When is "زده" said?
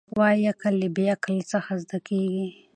1.83-1.97